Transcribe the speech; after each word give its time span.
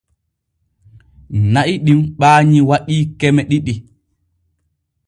Na'i 1.53 1.73
ɗim 1.85 1.99
ɓaanyi 2.19 2.59
waɗii 2.69 3.03
keme 3.19 3.41
ɗiɗi. 3.49 3.73